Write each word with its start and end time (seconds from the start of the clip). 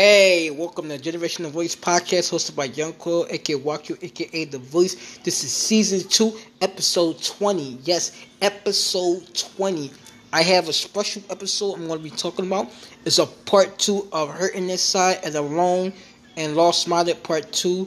Hey, 0.00 0.50
welcome 0.50 0.88
to 0.90 0.96
Generation 0.96 1.44
of 1.44 1.50
Voice 1.50 1.74
Podcast 1.74 2.30
hosted 2.30 2.54
by 2.54 2.66
Young 2.66 2.92
aka 3.30 3.56
Waku, 3.56 4.00
aka 4.00 4.44
The 4.44 4.58
Voice. 4.58 5.18
This 5.24 5.42
is 5.42 5.50
season 5.50 6.08
2, 6.08 6.38
episode 6.60 7.20
20. 7.20 7.80
Yes, 7.82 8.12
episode 8.40 9.26
20. 9.34 9.90
I 10.32 10.42
have 10.42 10.68
a 10.68 10.72
special 10.72 11.24
episode 11.30 11.74
I'm 11.74 11.88
going 11.88 11.98
to 11.98 12.04
be 12.04 12.10
talking 12.10 12.46
about. 12.46 12.70
It's 13.06 13.18
a 13.18 13.26
part 13.26 13.76
2 13.80 14.10
of 14.12 14.30
Hurting 14.30 14.70
Inside 14.70 15.18
and 15.24 15.34
Alone 15.34 15.92
and 16.36 16.54
Lost 16.54 16.86
Minded 16.86 17.20
part 17.24 17.50
2 17.50 17.84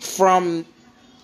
from 0.00 0.66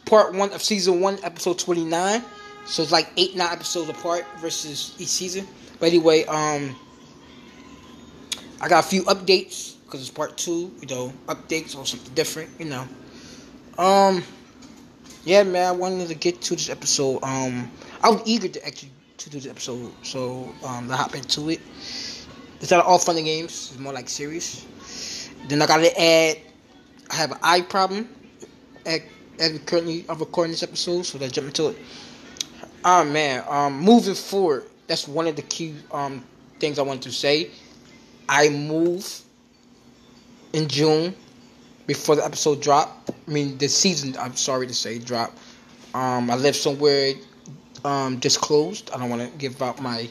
part 0.07 0.35
1 0.35 0.53
of 0.53 0.63
season 0.63 1.01
1, 1.01 1.19
episode 1.25 1.59
29. 1.59 2.23
So 2.65 2.85
it's 2.85 2.93
like 2.93 3.11
8, 3.17 3.35
9 3.35 3.53
episodes 3.53 3.89
apart 3.91 4.25
versus 4.39 4.95
each 5.01 5.09
season. 5.09 5.49
But 5.81 5.87
anyway, 5.87 6.27
um, 6.27 6.77
I 8.61 8.69
got 8.69 8.85
a 8.85 8.89
few 8.89 9.03
updates 9.03 9.78
because 9.89 10.03
it's 10.03 10.11
part 10.11 10.37
two, 10.37 10.71
you 10.83 10.87
know, 10.87 11.11
updates 11.29 11.75
or 11.75 11.87
something 11.87 12.13
different, 12.13 12.51
you 12.59 12.67
know. 12.67 12.87
Um, 13.79 14.23
yeah, 15.25 15.43
man, 15.45 15.67
I 15.67 15.71
wanted 15.71 16.09
to 16.09 16.15
get 16.15 16.43
to 16.43 16.55
this 16.57 16.69
episode. 16.69 17.25
Um, 17.25 17.71
I 18.03 18.11
was 18.11 18.21
eager 18.27 18.49
to 18.49 18.67
actually 18.67 18.91
to 19.17 19.31
do 19.31 19.41
this 19.41 19.51
episode, 19.51 19.91
so 20.03 20.55
um, 20.63 20.91
I 20.91 20.97
hop 20.97 21.15
into 21.15 21.49
it. 21.49 21.61
It's 22.61 22.71
not 22.71 22.85
all 22.85 22.99
fun 22.99 23.17
and 23.17 23.25
games. 23.25 23.71
It's 23.71 23.79
more 23.79 23.95
like 23.95 24.11
serious. 24.11 24.67
Then 25.49 25.63
I 25.63 25.67
gotta 25.67 25.99
add. 25.99 26.37
I 27.11 27.15
have 27.15 27.33
an 27.33 27.39
eye 27.43 27.63
problem. 27.63 28.11
At, 28.85 29.01
we 29.39 29.59
currently 29.61 30.05
are 30.11 30.17
recording 30.17 30.51
this 30.51 30.63
episode, 30.63 31.07
so 31.07 31.17
let's 31.17 31.33
jump 31.33 31.47
into 31.47 31.69
it. 31.69 31.79
Oh 32.85 33.05
man, 33.05 33.43
um, 33.49 33.81
moving 33.81 34.15
forward, 34.15 34.65
that's 34.87 35.09
one 35.09 35.27
of 35.29 35.37
the 35.37 35.43
key 35.43 35.77
um 35.93 36.23
things 36.61 36.79
I 36.79 36.83
want 36.83 37.03
to 37.05 37.13
say. 37.13 37.51
I 38.29 38.51
move 38.51 39.23
in 40.59 40.69
June 40.69 41.15
before 41.87 42.17
the 42.17 42.25
episode 42.25 42.61
drop. 42.61 43.09
I 43.09 43.31
mean, 43.31 43.57
the 43.59 43.69
season. 43.69 44.17
I'm 44.19 44.35
sorry 44.35 44.67
to 44.67 44.75
say 44.75 44.99
drop. 44.99 45.33
Um, 45.95 46.31
I 46.31 46.37
live 46.37 46.57
somewhere 46.57 47.15
um, 47.85 48.19
disclosed. 48.19 48.91
I 48.93 48.99
don't 48.99 49.09
want 49.09 49.23
to 49.23 49.39
give 49.39 49.63
out 49.63 49.81
my 49.81 50.09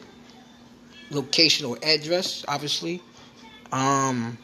location 1.11 1.65
or 1.65 1.77
address. 1.83 2.45
Obviously, 2.47 3.01
um, 3.71 4.37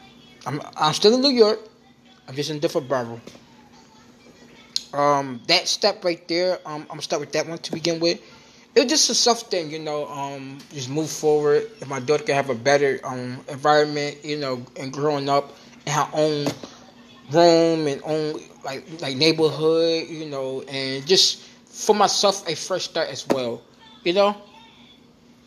I'm 0.46 0.60
I'm 0.76 0.94
still 0.94 1.14
in 1.14 1.22
New 1.22 1.30
York. 1.32 1.58
I'm 2.28 2.34
just 2.34 2.50
in 2.50 2.56
a 2.56 2.60
different 2.60 2.88
borough. 2.88 3.20
Um, 4.92 5.40
that 5.48 5.66
step 5.66 6.04
right 6.04 6.26
there. 6.28 6.60
Um, 6.66 6.82
I'm 6.82 6.86
gonna 6.86 7.02
start 7.02 7.20
with 7.20 7.32
that 7.32 7.48
one 7.48 7.58
to 7.58 7.72
begin 7.72 7.98
with. 7.98 8.20
It 8.74 8.80
was 8.80 8.90
just 8.90 9.10
a 9.10 9.14
self 9.14 9.42
thing, 9.50 9.70
you 9.70 9.78
know. 9.78 10.06
Um, 10.06 10.58
just 10.72 10.88
move 10.88 11.10
forward. 11.10 11.70
If 11.80 11.88
my 11.88 12.00
daughter 12.00 12.24
can 12.24 12.34
have 12.34 12.50
a 12.50 12.54
better 12.54 13.00
um 13.04 13.40
environment, 13.48 14.18
you 14.22 14.38
know, 14.38 14.62
and 14.78 14.92
growing 14.92 15.28
up 15.28 15.52
in 15.86 15.92
her 15.92 16.08
own 16.12 16.46
room 17.30 17.86
and 17.86 18.00
own 18.04 18.40
like 18.64 18.84
like 19.00 19.16
neighborhood, 19.16 20.08
you 20.08 20.26
know, 20.26 20.62
and 20.68 21.06
just 21.06 21.42
for 21.66 21.94
myself 21.94 22.46
a 22.48 22.54
fresh 22.54 22.84
start 22.84 23.08
as 23.08 23.26
well, 23.28 23.62
you 24.04 24.12
know. 24.12 24.36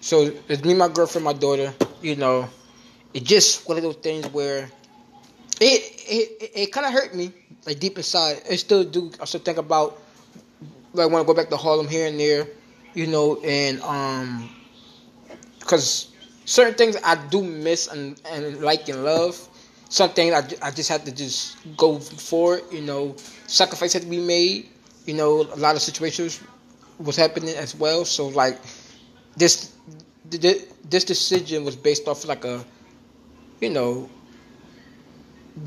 So 0.01 0.31
it's 0.47 0.63
me, 0.63 0.73
my 0.73 0.87
girlfriend, 0.89 1.25
my 1.25 1.33
daughter, 1.33 1.73
you 2.01 2.15
know. 2.15 2.49
It 3.13 3.23
just 3.23 3.67
one 3.67 3.77
of 3.77 3.83
those 3.83 3.95
things 3.95 4.27
where 4.27 4.69
it 5.59 5.81
it 6.07 6.31
it, 6.41 6.51
it 6.55 6.71
kind 6.71 6.85
of 6.85 6.93
hurt 6.93 7.15
me 7.15 7.31
like 7.65 7.79
deep 7.79 7.97
inside. 7.97 8.41
I 8.49 8.55
still 8.55 8.83
do. 8.83 9.11
I 9.21 9.25
still 9.25 9.41
think 9.41 9.57
about 9.57 9.99
like 10.93 11.09
want 11.09 11.25
to 11.25 11.27
go 11.27 11.33
back 11.33 11.49
to 11.49 11.57
Harlem 11.57 11.87
here 11.87 12.07
and 12.07 12.19
there, 12.19 12.47
you 12.93 13.07
know, 13.07 13.39
and 13.43 13.81
um, 13.81 14.49
because 15.59 16.11
certain 16.45 16.75
things 16.75 16.97
I 17.03 17.15
do 17.15 17.41
miss 17.43 17.87
and 17.87 18.21
and 18.31 18.61
like 18.61 18.87
and 18.89 19.03
love 19.03 19.37
something 19.89 20.33
I, 20.33 20.41
I 20.61 20.71
just 20.71 20.89
had 20.89 21.05
to 21.05 21.11
just 21.11 21.57
go 21.77 21.99
for. 21.99 22.59
You 22.71 22.81
know, 22.81 23.15
sacrifice 23.47 23.93
had 23.93 24.03
to 24.03 24.07
be 24.07 24.19
made. 24.19 24.69
You 25.05 25.13
know, 25.13 25.41
a 25.41 25.55
lot 25.57 25.75
of 25.75 25.81
situations 25.81 26.41
was 26.99 27.15
happening 27.15 27.55
as 27.55 27.75
well. 27.75 28.05
So 28.05 28.27
like 28.27 28.59
this 29.35 29.73
this 30.29 31.03
decision 31.05 31.63
was 31.63 31.75
based 31.75 32.07
off 32.07 32.25
like 32.27 32.43
a, 32.43 32.63
you 33.61 33.69
know, 33.69 34.09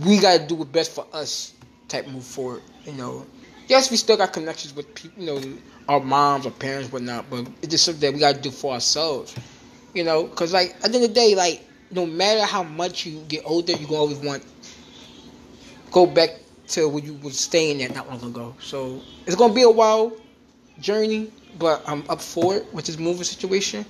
we 0.05 0.19
gotta 0.19 0.45
do 0.47 0.55
what's 0.55 0.71
best 0.71 0.93
for 0.95 1.07
us 1.13 1.55
type 1.89 2.07
move 2.09 2.25
forward. 2.25 2.63
You 2.85 2.93
know, 2.93 3.27
yes, 3.69 3.91
we 3.91 3.97
still 3.97 4.17
got 4.17 4.33
connections 4.33 4.75
with 4.75 4.95
people. 4.95 5.23
You 5.23 5.27
know, 5.35 5.59
our 5.89 6.01
moms, 6.01 6.47
our 6.47 6.53
parents, 6.53 6.93
whatnot. 6.93 7.29
But 7.31 7.47
it's 7.63 7.69
just 7.69 7.85
something 7.85 8.01
that 8.03 8.13
we 8.15 8.21
gotta 8.21 8.41
do 8.41 8.51
for 8.51 8.75
ourselves. 8.75 9.35
You 9.95 10.05
know, 10.05 10.25
because 10.25 10.53
like 10.53 10.75
at 10.85 10.93
the 10.93 10.97
end 10.97 11.05
of 11.05 11.09
the 11.11 11.15
day, 11.15 11.35
like 11.35 11.65
no 11.91 12.07
matter 12.07 12.45
how 12.45 12.63
much 12.63 13.07
you 13.07 13.21
get 13.29 13.43
older, 13.45 13.73
you 13.73 13.95
always 13.95 14.19
want 14.19 14.45
go 15.91 16.07
back 16.07 16.31
to 16.69 16.89
where 16.89 17.03
you 17.03 17.15
was 17.15 17.39
staying 17.39 17.83
at 17.83 17.95
not 17.95 18.09
long 18.09 18.23
ago. 18.23 18.55
So 18.61 19.01
it's 19.27 19.35
gonna 19.37 19.55
be 19.55 19.63
a 19.63 19.71
wild 19.71 20.21
journey, 20.81 21.33
but 21.59 21.83
I'm 21.87 22.05
up 22.09 22.21
for 22.21 22.57
it 22.57 22.73
with 22.73 22.87
this 22.87 22.99
moving 22.99 23.25
situation. 23.25 23.85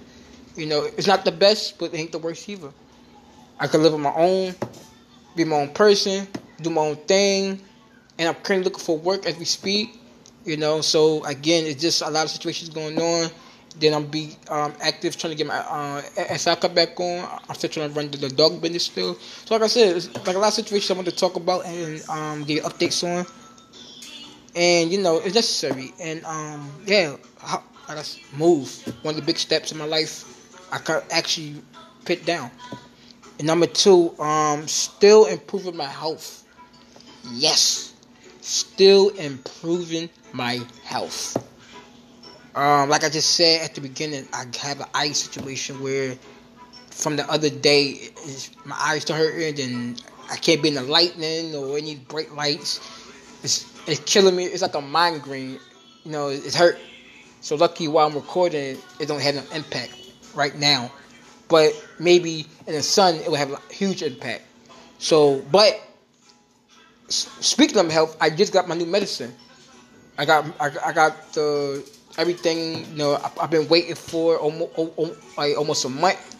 You 0.56 0.66
know, 0.66 0.84
it's 0.84 1.06
not 1.06 1.24
the 1.24 1.32
best, 1.32 1.78
but 1.78 1.92
it 1.94 1.98
ain't 1.98 2.12
the 2.12 2.18
worst 2.18 2.48
either. 2.48 2.70
I 3.58 3.66
can 3.66 3.82
live 3.82 3.94
on 3.94 4.00
my 4.00 4.14
own, 4.14 4.54
be 5.36 5.44
my 5.44 5.56
own 5.56 5.68
person, 5.70 6.26
do 6.62 6.70
my 6.70 6.80
own 6.80 6.96
thing, 6.96 7.60
and 8.18 8.28
I'm 8.28 8.34
currently 8.36 8.64
looking 8.64 8.84
for 8.84 8.96
work 8.98 9.26
as 9.26 9.36
we 9.36 9.44
speak. 9.44 9.98
You 10.44 10.56
know, 10.56 10.80
so 10.80 11.22
again, 11.24 11.66
it's 11.66 11.80
just 11.80 12.00
a 12.00 12.08
lot 12.08 12.24
of 12.24 12.30
situations 12.30 12.70
going 12.70 12.98
on. 12.98 13.30
Then 13.78 13.94
I'm 13.94 14.06
be 14.06 14.36
um, 14.48 14.74
active 14.80 15.16
trying 15.16 15.32
to 15.32 15.36
get 15.36 15.46
my 15.46 15.56
uh, 15.58 16.68
back 16.68 16.98
on. 16.98 17.40
I'm 17.48 17.54
still 17.54 17.70
trying 17.70 17.90
to 17.90 17.94
run 17.96 18.10
the 18.10 18.28
dog 18.28 18.60
business 18.60 18.84
still. 18.84 19.14
So 19.14 19.54
like 19.54 19.62
I 19.62 19.68
said, 19.68 19.96
it's 19.96 20.12
like 20.26 20.36
a 20.36 20.38
lot 20.38 20.48
of 20.48 20.54
situations 20.54 20.90
I 20.90 20.94
want 20.94 21.08
to 21.08 21.14
talk 21.14 21.36
about 21.36 21.64
and 21.64 22.02
um, 22.08 22.44
give 22.44 22.64
updates 22.64 23.04
on. 23.04 23.24
And 24.56 24.90
you 24.90 25.00
know 25.00 25.18
it's 25.18 25.34
necessary. 25.34 25.94
And 26.00 26.24
um, 26.24 26.70
yeah, 26.84 27.16
I, 27.42 27.60
I 27.88 27.94
just 27.94 28.20
move. 28.36 28.74
One 29.02 29.14
of 29.14 29.20
the 29.20 29.26
big 29.26 29.38
steps 29.38 29.70
in 29.72 29.78
my 29.78 29.84
life 29.84 30.24
I 30.72 30.78
can 30.78 31.02
actually 31.10 31.62
put 32.04 32.24
down. 32.24 32.50
And 33.38 33.46
number 33.46 33.66
two, 33.66 34.18
um, 34.20 34.68
still 34.68 35.26
improving 35.26 35.76
my 35.76 35.86
health. 35.86 36.44
Yes, 37.32 37.94
still 38.40 39.08
improving 39.10 40.10
my 40.32 40.60
health. 40.84 41.36
Um, 42.60 42.90
like 42.90 43.04
I 43.04 43.08
just 43.08 43.36
said 43.36 43.62
at 43.62 43.74
the 43.74 43.80
beginning, 43.80 44.28
I 44.34 44.44
have 44.58 44.80
an 44.80 44.86
eye 44.94 45.12
situation 45.12 45.82
where 45.82 46.14
from 46.90 47.16
the 47.16 47.26
other 47.30 47.48
day, 47.48 48.10
my 48.66 48.76
eyes 48.78 49.08
are 49.08 49.16
hurting 49.16 49.58
and 49.58 50.02
I 50.30 50.36
can't 50.36 50.60
be 50.60 50.68
in 50.68 50.74
the 50.74 50.82
lightning 50.82 51.54
or 51.54 51.78
any 51.78 51.96
bright 51.96 52.34
lights. 52.34 52.78
It's, 53.42 53.64
it's 53.88 54.00
killing 54.00 54.36
me. 54.36 54.44
It's 54.44 54.60
like 54.60 54.74
a 54.74 54.80
migraine. 54.82 55.58
You 56.04 56.12
know, 56.12 56.28
it's 56.28 56.54
hurt. 56.54 56.78
So 57.40 57.56
lucky 57.56 57.88
while 57.88 58.06
I'm 58.06 58.14
recording, 58.14 58.76
it 58.98 59.08
don't 59.08 59.22
have 59.22 59.36
an 59.36 59.46
impact 59.54 59.94
right 60.34 60.54
now. 60.54 60.92
But 61.48 61.72
maybe 61.98 62.46
in 62.66 62.74
the 62.74 62.82
sun, 62.82 63.14
it 63.14 63.28
will 63.28 63.36
have 63.36 63.52
a 63.52 63.72
huge 63.72 64.02
impact. 64.02 64.42
So, 64.98 65.40
but 65.50 65.80
speaking 67.08 67.78
of 67.78 67.90
health, 67.90 68.18
I 68.20 68.28
just 68.28 68.52
got 68.52 68.68
my 68.68 68.74
new 68.74 68.84
medicine. 68.84 69.34
I 70.18 70.26
got 70.26 70.44
I, 70.60 70.70
I 70.84 70.92
got 70.92 71.32
the 71.32 71.82
everything 72.20 72.84
you 72.92 72.96
know 72.96 73.16
I, 73.16 73.40
have 73.40 73.50
been 73.50 73.66
waiting 73.68 73.94
for 73.94 74.36
almost, 74.36 74.76
like 75.36 75.56
almost 75.56 75.84
a 75.84 75.88
month. 75.88 76.36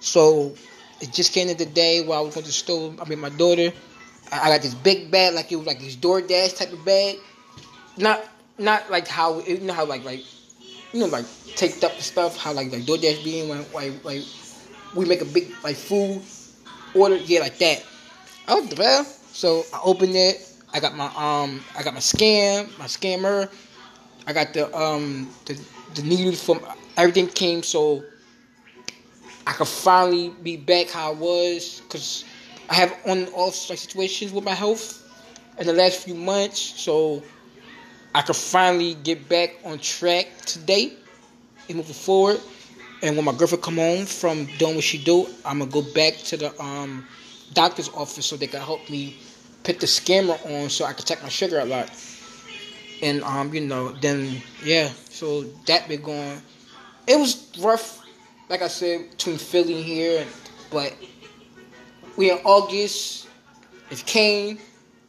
So 0.00 0.54
it 1.00 1.12
just 1.12 1.32
came 1.32 1.48
in 1.48 1.56
the 1.56 1.66
day 1.66 2.04
while 2.04 2.18
I 2.18 2.22
was 2.22 2.34
going 2.34 2.42
to 2.44 2.48
the 2.48 2.52
store. 2.52 2.94
I 3.00 3.08
mean, 3.08 3.20
my 3.20 3.30
daughter. 3.30 3.72
I, 4.32 4.48
got 4.48 4.62
this 4.62 4.74
big 4.74 5.10
bag, 5.10 5.34
like 5.34 5.52
it 5.52 5.56
was 5.56 5.66
like 5.66 5.78
this 5.78 5.94
DoorDash 5.94 6.56
type 6.56 6.72
of 6.72 6.82
bag. 6.84 7.18
Not 7.98 8.24
not 8.58 8.90
like 8.90 9.06
how 9.06 9.40
you 9.40 9.60
know 9.60 9.74
how 9.74 9.84
like 9.84 10.04
like 10.04 10.24
you 10.92 11.00
know 11.00 11.06
like 11.06 11.26
taped 11.54 11.84
up 11.84 11.92
stuff. 12.00 12.36
How 12.36 12.52
like 12.52 12.72
like 12.72 12.82
DoorDash 12.82 13.22
being 13.22 13.48
when 13.48 13.64
like 13.72 13.92
like 14.04 14.24
we 14.94 15.04
make 15.04 15.20
a 15.20 15.26
big 15.26 15.52
like 15.62 15.76
food 15.76 16.22
order, 16.94 17.16
yeah, 17.16 17.40
like 17.40 17.58
that. 17.58 17.84
Oh, 18.48 18.64
the 18.64 18.76
bell. 18.76 19.04
So 19.04 19.64
I 19.72 19.80
opened 19.84 20.16
it. 20.16 20.48
I 20.72 20.80
got 20.80 20.96
my 20.96 21.06
um 21.06 21.60
I 21.76 21.82
got 21.82 21.92
my 21.94 22.00
scam, 22.00 22.66
my 22.78 22.86
scammer. 22.86 23.50
I 24.26 24.32
got 24.32 24.52
the 24.52 24.74
um 24.76 25.28
the 25.46 25.58
the 25.94 26.02
needles 26.02 26.42
from 26.42 26.60
everything 26.96 27.26
came 27.28 27.62
so 27.62 28.04
I 29.46 29.52
could 29.52 29.66
finally 29.68 30.30
be 30.42 30.56
back 30.56 30.90
how 30.90 31.10
I 31.10 31.14
was 31.14 31.80
because 31.80 32.24
I 32.70 32.74
have 32.74 32.94
on 33.06 33.26
all 33.34 33.50
situations 33.50 34.32
with 34.32 34.44
my 34.44 34.54
health 34.54 34.98
in 35.58 35.66
the 35.66 35.72
last 35.72 36.04
few 36.04 36.14
months, 36.14 36.58
so 36.58 37.22
I 38.14 38.22
could 38.22 38.36
finally 38.36 38.94
get 38.94 39.28
back 39.28 39.56
on 39.64 39.78
track 39.80 40.28
today 40.46 40.92
and 41.68 41.76
moving 41.76 41.92
forward. 41.92 42.40
And 43.02 43.16
when 43.16 43.24
my 43.24 43.32
girlfriend 43.32 43.64
come 43.64 43.76
home 43.76 44.06
from 44.06 44.46
doing 44.58 44.76
what 44.76 44.84
she 44.84 45.02
do, 45.02 45.26
I'm 45.44 45.58
gonna 45.58 45.70
go 45.70 45.82
back 45.82 46.14
to 46.28 46.36
the 46.36 46.62
um, 46.62 47.04
doctor's 47.52 47.88
office 47.88 48.26
so 48.26 48.36
they 48.36 48.46
can 48.46 48.60
help 48.60 48.88
me 48.88 49.16
put 49.64 49.80
the 49.80 49.86
scammer 49.86 50.38
on 50.46 50.70
so 50.70 50.84
I 50.84 50.92
can 50.92 51.04
check 51.04 51.22
my 51.22 51.28
sugar 51.28 51.58
a 51.58 51.64
lot 51.64 51.90
and 53.02 53.22
um, 53.24 53.52
you 53.52 53.60
know, 53.60 53.90
then 53.92 54.40
yeah, 54.64 54.88
so 55.10 55.42
that 55.66 55.88
been 55.88 56.02
going. 56.02 56.40
It 57.06 57.18
was 57.18 57.52
rough, 57.60 58.00
like 58.48 58.62
I 58.62 58.68
said, 58.68 59.10
between 59.10 59.36
Philly 59.36 59.74
and 59.74 59.84
here, 59.84 60.26
but 60.70 60.94
we 62.16 62.30
in 62.30 62.38
August. 62.44 63.28
It 63.90 64.06
came. 64.06 64.58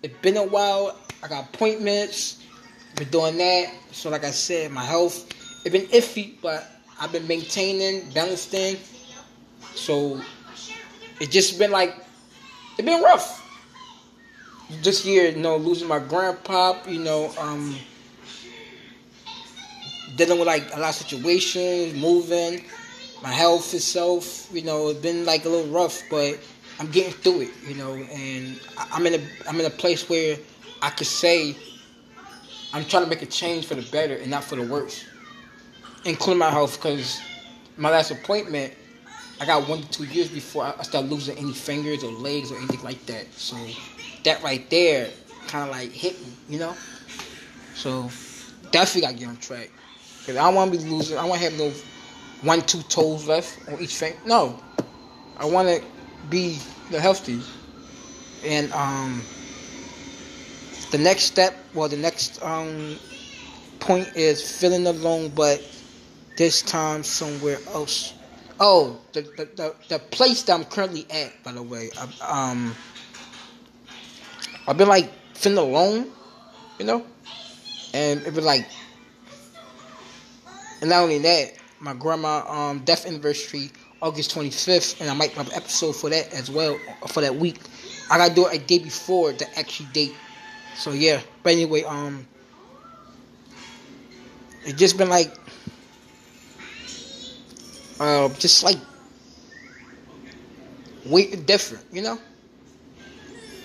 It's 0.02 0.18
been 0.22 0.36
a 0.36 0.44
while. 0.44 0.98
I 1.24 1.30
got 1.30 1.46
appointments. 1.54 2.44
Been 2.98 3.08
doing 3.10 3.38
that. 3.38 3.72
So 3.92 4.10
like 4.10 4.26
I 4.26 4.32
said, 4.32 4.72
my 4.72 4.84
health 4.84 5.34
it's 5.66 5.72
been 5.72 5.88
iffy, 5.88 6.36
but 6.42 6.70
I've 7.00 7.12
been 7.12 7.28
maintaining, 7.28 8.10
balancing. 8.10 8.78
So 9.76 10.22
it 11.22 11.32
just 11.32 11.58
been 11.58 11.72
like 11.72 11.96
it's 12.78 12.86
been 12.86 13.02
rough. 13.02 13.43
This 14.82 15.06
year, 15.06 15.30
you 15.30 15.38
know, 15.38 15.58
losing 15.58 15.88
my 15.88 16.00
grandpa, 16.00 16.78
you 16.88 17.00
know, 17.00 17.32
um, 17.40 17.78
dealing 20.16 20.40
with 20.40 20.48
like 20.48 20.74
a 20.76 20.80
lot 20.80 20.90
of 20.90 20.96
situations, 20.96 21.94
moving, 22.00 22.64
my 23.22 23.32
health 23.32 23.74
itself, 23.74 24.50
you 24.52 24.62
know, 24.62 24.90
it's 24.90 25.00
been 25.00 25.26
like 25.26 25.46
a 25.46 25.50
little 25.50 25.72
rough, 25.72 26.02
but 26.10 26.40
I'm 26.80 26.90
getting 26.92 27.14
through 27.14 27.42
it, 27.42 27.52
you 27.68 27.76
know, 27.76 27.94
and 27.94 28.60
I'm 28.78 29.06
in 29.08 29.16
a 29.16 29.24
I'm 29.48 29.60
in 29.60 29.66
a 29.66 29.70
place 29.70 30.10
where 30.10 30.38
I 30.82 30.90
could 30.90 31.08
say 31.08 31.56
I'm 32.74 32.84
trying 32.86 33.04
to 33.04 33.10
make 33.10 33.22
a 33.22 33.28
change 33.28 33.68
for 33.68 33.76
the 33.76 33.90
better 33.92 34.16
and 34.16 34.32
not 34.32 34.44
for 34.44 34.56
the 34.56 34.64
worse, 34.64 35.06
including 36.06 36.40
my 36.40 36.50
health, 36.50 36.78
because 36.82 37.22
my 37.78 37.90
last 37.90 38.12
appointment, 38.12 38.74
I 39.40 39.46
got 39.46 39.68
one 39.70 39.82
to 39.82 39.90
two 39.90 40.06
years 40.06 40.30
before 40.30 40.66
I 40.66 40.82
start 40.84 41.06
losing 41.06 41.38
any 41.38 41.54
fingers 41.54 42.04
or 42.04 42.12
legs 42.12 42.52
or 42.52 42.58
anything 42.58 42.82
like 42.84 43.06
that. 43.06 43.32
So 43.34 43.56
that 44.24 44.44
right 44.44 44.70
there 44.70 45.10
kind 45.48 45.70
of 45.70 45.76
like 45.76 45.92
hit 45.92 46.20
me, 46.20 46.34
you 46.50 46.60
know. 46.60 46.76
So 47.76 48.10
definitely 48.72 49.02
got 49.02 49.12
to 49.12 49.16
get 49.16 49.28
on 49.28 49.38
track, 49.38 49.70
cause 50.26 50.36
I 50.36 50.44
don't 50.44 50.56
want 50.56 50.74
to 50.74 50.80
be 50.80 50.84
losing. 50.86 51.18
I 51.18 51.26
want 51.26 51.42
to 51.42 51.50
have 51.50 51.58
no 51.58 51.72
one, 52.42 52.62
two 52.62 52.82
toes 52.84 53.28
left 53.28 53.70
on 53.70 53.82
each 53.82 53.96
finger. 53.96 54.18
No, 54.26 54.60
I 55.38 55.46
want 55.46 55.68
to 55.70 55.84
be 56.30 56.60
the 56.92 57.00
healthy. 57.00 57.42
And 58.46 58.72
um, 58.74 59.22
the 60.92 60.98
next 60.98 61.24
step, 61.24 61.56
well, 61.74 61.88
the 61.88 61.98
next 61.98 62.44
um, 62.44 62.98
point 63.80 64.16
is 64.16 64.60
feeling 64.60 64.86
alone, 64.86 65.30
but 65.30 65.62
this 66.38 66.62
time 66.62 67.04
somewhere 67.04 67.60
else. 67.74 68.14
Oh, 68.60 69.00
the 69.14 69.22
the, 69.22 69.46
the, 69.56 69.76
the 69.90 70.00
place 70.00 70.44
that 70.44 70.54
I'm 70.54 70.66
currently 70.66 71.06
at, 71.10 71.42
by 71.44 71.54
the 71.54 71.64
way. 71.64 71.90
I, 72.22 72.52
um, 72.52 72.76
I've 74.68 74.78
been 74.78 74.88
like 74.88 75.12
feeling 75.36 75.58
alone, 75.58 76.12
you 76.80 76.86
know, 76.86 77.06
and 77.94 78.22
it 78.22 78.34
was 78.34 78.46
like, 78.46 78.68
and 80.82 80.90
not 80.90 81.04
only 81.04 81.20
that, 81.20 81.54
my 81.80 81.94
grandma 81.94 82.44
um 82.48 82.80
death 82.80 83.06
anniversary 83.06 83.72
August 84.02 84.32
25th, 84.32 85.00
and 85.02 85.10
I 85.10 85.14
might 85.14 85.32
have 85.32 85.48
an 85.48 85.54
episode 85.54 85.96
for 85.96 86.10
that 86.10 86.34
as 86.34 86.50
well 86.52 86.78
for 87.08 87.22
that 87.22 87.36
week. 87.36 87.60
I 88.10 88.18
gotta 88.18 88.34
do 88.34 88.48
it 88.48 88.56
a 88.62 88.66
day 88.66 88.80
before 88.80 89.32
the 89.34 89.48
actual 89.58 89.86
date. 89.94 90.14
So 90.76 90.92
yeah, 90.92 91.22
but 91.44 91.54
anyway, 91.54 91.84
um, 91.84 92.26
it 94.66 94.76
just 94.78 94.98
been 94.98 95.10
like, 95.10 95.34
uh, 98.00 98.30
just 98.40 98.64
like 98.64 98.78
way 101.06 101.36
different, 101.36 101.86
you 101.92 102.02
know. 102.02 102.20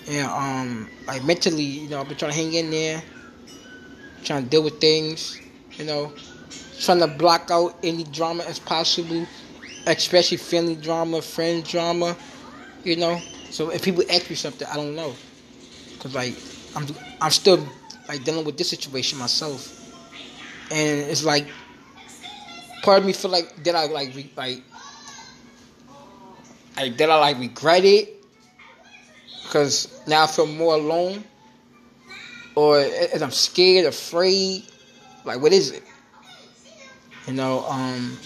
Yeah, 0.09 0.33
um, 0.33 0.89
like 1.07 1.23
mentally, 1.23 1.63
you 1.63 1.89
know, 1.89 2.01
I've 2.01 2.07
been 2.07 2.17
trying 2.17 2.31
to 2.31 2.37
hang 2.37 2.53
in 2.53 2.71
there, 2.71 3.01
trying 4.23 4.43
to 4.43 4.49
deal 4.49 4.63
with 4.63 4.81
things, 4.81 5.39
you 5.77 5.85
know, 5.85 6.11
trying 6.81 6.99
to 6.99 7.07
block 7.07 7.51
out 7.51 7.75
any 7.83 8.03
drama 8.05 8.43
as 8.45 8.57
possible 8.59 9.25
especially 9.97 10.37
family 10.37 10.75
drama, 10.75 11.21
friend 11.21 11.63
drama, 11.63 12.15
you 12.83 12.95
know. 12.95 13.19
So 13.49 13.69
if 13.69 13.83
people 13.83 14.03
ask 14.09 14.29
me 14.29 14.35
something, 14.35 14.67
I 14.67 14.75
don't 14.75 14.95
know, 14.95 15.15
cause 15.99 16.13
like 16.13 16.35
I'm 16.75 16.85
I'm 17.21 17.31
still 17.31 17.65
like 18.07 18.23
dealing 18.23 18.45
with 18.45 18.57
this 18.57 18.69
situation 18.69 19.19
myself, 19.19 19.75
and 20.71 20.99
it's 21.09 21.23
like 21.23 21.47
part 22.83 22.99
of 22.99 23.05
me 23.05 23.13
feel 23.13 23.31
like 23.31 23.63
did 23.63 23.75
I 23.75 23.85
like 23.87 24.15
re, 24.15 24.29
like 24.35 24.63
like 26.75 26.97
did 26.97 27.09
I 27.09 27.19
like 27.19 27.39
regret 27.39 27.85
it? 27.85 28.18
Cause 29.49 29.87
now 30.07 30.25
I 30.25 30.27
feel 30.27 30.45
more 30.45 30.75
alone, 30.75 31.23
or 32.53 32.79
is 32.79 33.21
I'm 33.21 33.31
scared, 33.31 33.87
afraid. 33.87 34.63
Like 35.25 35.41
what 35.41 35.51
is 35.51 35.71
it? 35.71 35.83
You 37.25 37.33
know, 37.33 37.65
um, 37.65 38.17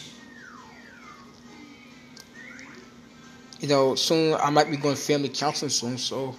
you 3.61 3.69
know, 3.69 3.95
soon 3.95 4.33
I 4.33 4.49
might 4.49 4.69
be 4.69 4.75
going 4.75 4.97
family 4.97 5.29
counseling 5.29 5.69
soon, 5.69 5.97
so 5.97 6.35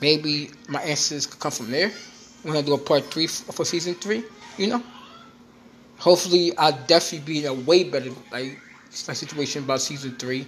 maybe 0.00 0.50
my 0.66 0.80
answers 0.82 1.26
could 1.26 1.38
come 1.38 1.52
from 1.52 1.70
there 1.70 1.92
when 2.42 2.56
I 2.56 2.62
do 2.62 2.72
a 2.72 2.78
part 2.78 3.04
three 3.12 3.26
for 3.26 3.66
season 3.66 3.94
three. 3.94 4.24
You 4.56 4.68
know, 4.68 4.82
hopefully 5.98 6.56
I'll 6.56 6.78
definitely 6.86 7.34
be 7.34 7.44
in 7.44 7.46
a 7.46 7.54
way 7.54 7.84
better 7.84 8.10
like, 8.30 8.58
like 9.06 9.16
situation 9.16 9.64
about 9.64 9.82
season 9.82 10.16
three, 10.16 10.46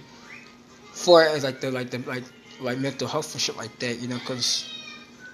for 0.91 1.21
as 1.21 1.43
like 1.43 1.61
the 1.61 1.69
like 1.69 1.91
the 1.91 1.99
like 1.99 2.23
like 2.59 2.77
mental 2.77 3.07
health 3.07 3.33
and 3.33 3.41
shit 3.41 3.57
like 3.57 3.77
that. 3.79 3.99
You 3.99 4.07
know, 4.07 4.17
because 4.17 4.71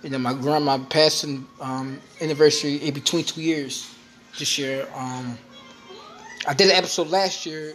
you 0.03 0.09
know 0.09 0.17
my 0.17 0.33
grandma 0.33 0.77
passing 0.77 1.47
um, 1.59 1.99
anniversary 2.19 2.77
in 2.77 2.93
between 2.93 3.23
two 3.23 3.41
years 3.41 3.93
this 4.37 4.57
year. 4.57 4.87
Um, 4.95 5.37
I 6.47 6.53
did 6.53 6.69
an 6.69 6.75
episode 6.75 7.07
last 7.07 7.45
year, 7.45 7.73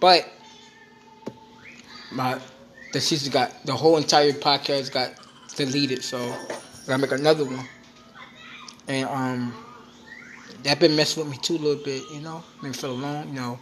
but 0.00 0.28
my 2.10 2.38
the 2.92 3.00
season 3.00 3.32
got 3.32 3.64
the 3.64 3.74
whole 3.74 3.96
entire 3.96 4.32
podcast 4.32 4.92
got 4.92 5.12
deleted, 5.56 6.02
so 6.04 6.18
I 6.18 6.86
gotta 6.86 6.98
make 7.02 7.12
another 7.12 7.44
one. 7.44 7.66
And 8.88 9.08
um, 9.08 9.54
that 10.64 10.78
been 10.80 10.96
messing 10.96 11.22
with 11.22 11.32
me 11.32 11.38
too 11.38 11.54
a 11.54 11.62
little 11.62 11.82
bit, 11.82 12.02
you 12.10 12.20
know. 12.20 12.42
Made 12.62 12.70
me 12.70 12.74
feel 12.74 12.92
alone, 12.92 13.28
you 13.28 13.34
know. 13.34 13.58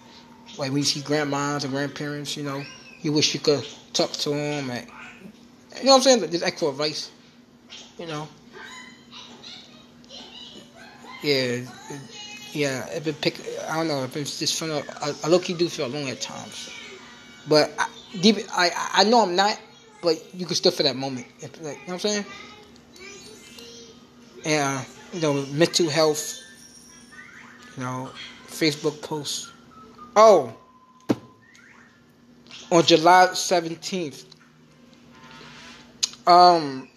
Like 0.58 0.70
when 0.70 0.78
you 0.78 0.84
see 0.84 1.00
grandmas 1.00 1.64
and 1.64 1.72
grandparents, 1.72 2.36
you 2.36 2.42
know, 2.42 2.64
you 3.02 3.12
wish 3.12 3.32
you 3.34 3.40
could 3.40 3.64
talk 3.92 4.10
to 4.12 4.30
them, 4.30 4.70
and 4.70 4.88
you 5.78 5.84
know 5.84 5.92
what 5.92 6.06
I'm 6.06 6.20
saying? 6.20 6.42
Ask 6.42 6.58
for 6.58 6.70
advice, 6.70 7.10
you 7.98 8.06
know. 8.06 8.28
Yeah, 11.22 11.60
yeah. 12.52 12.86
If 12.90 13.06
it 13.06 13.20
pick, 13.20 13.40
I 13.68 13.76
don't 13.76 13.88
know. 13.88 14.04
If 14.04 14.16
it's 14.16 14.38
just 14.38 14.58
fun, 14.58 14.70
I, 14.70 15.12
I 15.24 15.28
look, 15.28 15.48
you 15.48 15.56
do 15.56 15.68
feel 15.68 15.86
alone 15.86 16.08
at 16.08 16.20
times, 16.20 16.70
but. 17.48 17.70
I, 17.78 17.88
deep, 18.18 18.38
I 18.52 18.70
I 18.92 19.04
know 19.04 19.22
I'm 19.22 19.36
not, 19.36 19.60
but 20.02 20.16
you 20.34 20.46
can 20.46 20.56
still 20.56 20.72
feel 20.72 20.86
that 20.86 20.96
moment. 20.96 21.26
Like, 21.42 21.52
you 21.52 21.62
know 21.62 21.74
what 21.86 21.92
I'm 21.92 21.98
saying? 21.98 22.24
And 24.44 24.78
uh, 24.78 24.84
you 25.12 25.20
know, 25.20 25.46
mental 25.52 25.88
health. 25.88 26.38
You 27.76 27.84
know, 27.84 28.10
Facebook 28.48 29.00
posts. 29.02 29.52
Oh, 30.16 30.52
on 32.70 32.84
July 32.84 33.28
17th. 33.32 34.24
Um, 36.30 36.88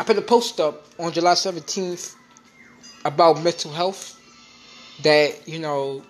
I 0.00 0.04
put 0.04 0.18
a 0.18 0.22
post 0.22 0.58
up 0.58 0.84
on 0.98 1.12
July 1.12 1.34
17th 1.34 2.16
about 3.04 3.40
mental 3.40 3.70
health. 3.70 4.18
That 5.04 5.46
you 5.46 5.60
know, 5.60 6.02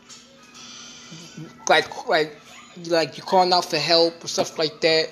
like 1.68 2.06
like 2.08 2.38
like 2.86 3.18
you're 3.18 3.26
calling 3.26 3.52
out 3.52 3.66
for 3.66 3.76
help 3.76 4.24
or 4.24 4.28
stuff 4.28 4.58
like 4.58 4.80
that. 4.80 5.10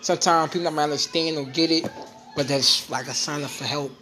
Sometimes 0.00 0.52
people 0.52 0.70
don't 0.70 0.78
understand 0.78 1.36
or 1.36 1.44
get 1.44 1.70
it, 1.70 1.86
but 2.34 2.48
that's 2.48 2.88
like 2.88 3.08
a 3.08 3.14
sign 3.14 3.42
of 3.42 3.50
for 3.50 3.64
help. 3.64 3.92